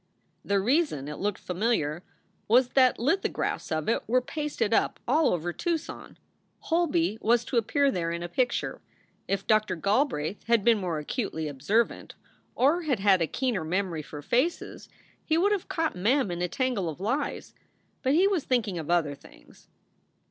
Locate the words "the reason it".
0.43-1.19